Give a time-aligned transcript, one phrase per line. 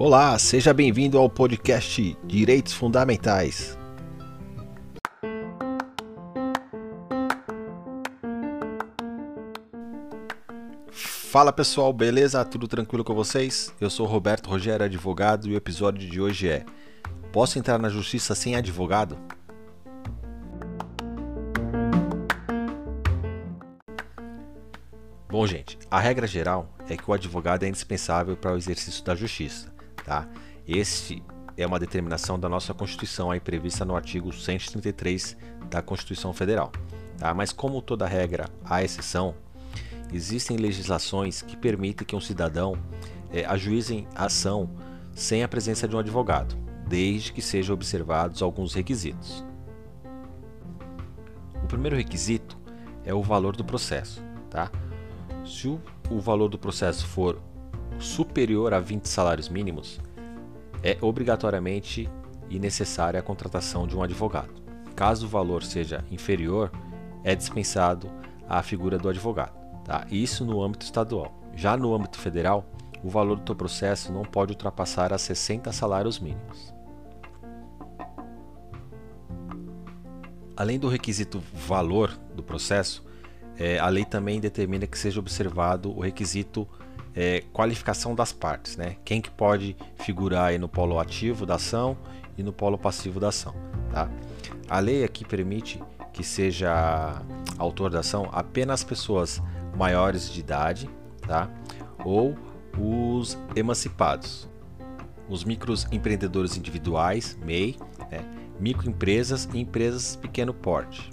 [0.00, 3.76] Olá, seja bem-vindo ao podcast Direitos Fundamentais.
[10.92, 12.44] Fala pessoal, beleza?
[12.44, 13.74] Tudo tranquilo com vocês?
[13.80, 16.64] Eu sou Roberto Rogério, advogado, e o episódio de hoje é:
[17.32, 19.18] Posso entrar na justiça sem advogado?
[25.28, 29.16] Bom, gente, a regra geral é que o advogado é indispensável para o exercício da
[29.16, 29.76] justiça.
[30.08, 30.26] Tá?
[30.66, 31.22] Este
[31.54, 35.36] é uma determinação da nossa Constituição aí prevista no artigo 133
[35.68, 36.72] da Constituição Federal.
[37.18, 37.34] Tá?
[37.34, 39.34] Mas como toda regra há exceção,
[40.10, 42.74] existem legislações que permitem que um cidadão
[43.30, 44.70] é, ajuizem a ação
[45.12, 46.56] sem a presença de um advogado,
[46.88, 49.44] desde que sejam observados alguns requisitos.
[51.62, 52.56] O primeiro requisito
[53.04, 54.22] é o valor do processo.
[54.48, 54.70] Tá?
[55.44, 57.38] Se o, o valor do processo for
[57.98, 60.00] superior a 20 salários mínimos,
[60.82, 62.08] é obrigatoriamente
[62.48, 64.50] e necessária a contratação de um advogado.
[64.94, 66.70] Caso o valor seja inferior,
[67.24, 68.10] é dispensado
[68.48, 69.56] a figura do advogado.
[69.84, 70.06] Tá?
[70.10, 71.34] Isso no âmbito estadual.
[71.54, 72.64] Já no âmbito federal,
[73.02, 76.74] o valor do teu processo não pode ultrapassar a 60 salários mínimos.
[80.56, 83.04] Além do requisito valor do processo,
[83.56, 86.66] é, a lei também determina que seja observado o requisito
[87.20, 88.94] é, qualificação das partes, né?
[89.04, 91.98] Quem que pode figurar aí no polo ativo da ação
[92.36, 93.52] e no polo passivo da ação,
[93.90, 94.08] tá?
[94.68, 97.20] A lei aqui permite que seja
[97.58, 99.42] autor da ação apenas pessoas
[99.76, 100.88] maiores de idade,
[101.26, 101.50] tá?
[102.04, 102.36] Ou
[102.78, 104.48] os emancipados,
[105.28, 107.74] os microempreendedores individuais, MEI,
[108.12, 108.24] né?
[108.60, 111.10] microempresas e empresas pequeno porte,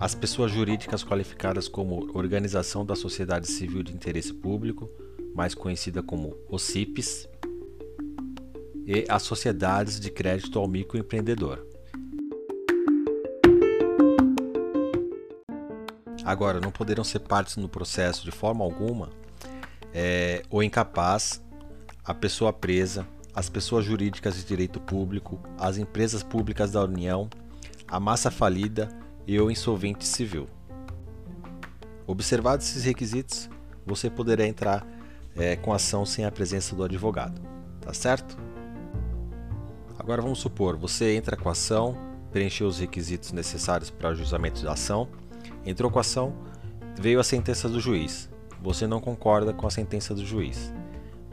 [0.00, 4.88] as pessoas jurídicas qualificadas como Organização da Sociedade Civil de Interesse Público,
[5.34, 7.28] mais conhecida como OCIPs,
[8.86, 11.66] e as sociedades de crédito ao microempreendedor.
[16.24, 19.10] Agora, não poderão ser partes no processo de forma alguma
[19.92, 21.42] é, o incapaz,
[22.04, 27.28] a pessoa presa, as pessoas jurídicas de direito público, as empresas públicas da União,
[27.86, 28.88] a massa falida
[29.28, 30.48] e o insolvente civil.
[32.06, 33.50] Observados esses requisitos,
[33.84, 34.86] você poderá entrar
[35.36, 37.38] é, com ação sem a presença do advogado,
[37.78, 38.38] tá certo?
[39.98, 41.94] Agora vamos supor, você entra com a ação,
[42.32, 45.06] preencheu os requisitos necessários para o juizamento da ação,
[45.66, 46.34] entrou com a ação,
[46.98, 48.30] veio a sentença do juiz.
[48.62, 50.72] Você não concorda com a sentença do juiz.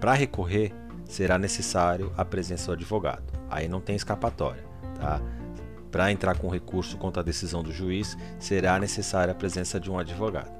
[0.00, 0.72] Para recorrer,
[1.04, 3.38] será necessário a presença do advogado.
[3.50, 4.64] Aí não tem escapatória,
[4.98, 5.20] tá?
[5.92, 9.98] Para entrar com recurso contra a decisão do juiz, será necessária a presença de um
[9.98, 10.50] advogado.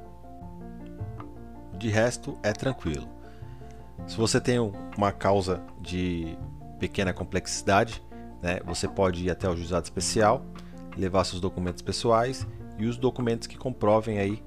[1.79, 3.09] De resto, é tranquilo.
[4.07, 6.37] Se você tem uma causa de
[6.79, 8.03] pequena complexidade,
[8.43, 10.45] né, você pode ir até o juizado especial,
[10.99, 12.47] levar seus documentos pessoais
[12.79, 14.43] e os documentos que comprovem aí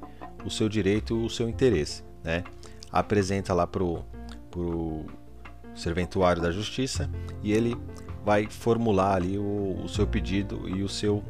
[0.46, 2.04] o seu direito e o seu interesse.
[2.24, 2.44] Né?
[2.92, 5.06] Apresenta lá para o
[5.74, 7.10] serventuário da justiça
[7.42, 7.76] e ele
[8.26, 11.24] vai formular ali o, o seu pedido e o seu,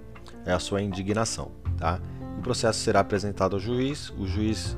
[0.45, 1.51] é, a sua indignação.
[1.77, 1.99] Tá?
[2.39, 4.77] O processo será apresentado ao juiz, o juiz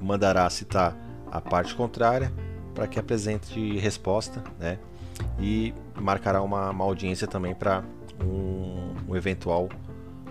[0.00, 0.96] mandará citar
[1.30, 2.32] a parte contrária
[2.72, 4.78] para que apresente resposta né?
[5.40, 7.82] e marcará uma, uma audiência também para
[8.24, 9.68] um, um eventual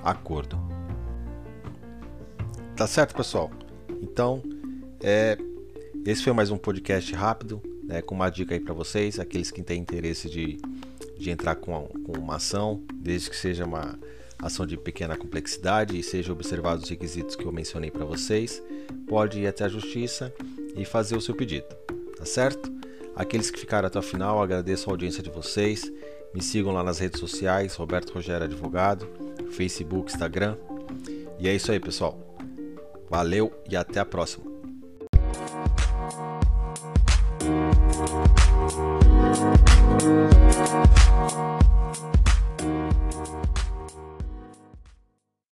[0.02, 0.58] acordo.
[2.78, 3.52] Tá certo, pessoal?
[4.02, 4.42] Então,
[5.02, 5.38] é,
[6.06, 9.62] esse foi mais um podcast rápido, né, com uma dica aí para vocês, aqueles que
[9.62, 10.58] têm interesse de
[11.20, 14.00] de entrar com, com uma ação, desde que seja uma
[14.42, 18.64] ação de pequena complexidade e seja observados os requisitos que eu mencionei para vocês,
[19.08, 20.34] pode ir até a justiça
[20.76, 21.68] e fazer o seu pedido,
[22.18, 22.72] tá certo?
[23.16, 25.92] Aqueles que ficaram até o final, agradeço a audiência de vocês.
[26.34, 29.10] Me sigam lá nas redes sociais, Roberto Rogério Advogado,
[29.52, 30.56] Facebook, Instagram.
[31.38, 32.18] E é isso aí, pessoal.
[33.10, 34.49] Valeu e até a próxima.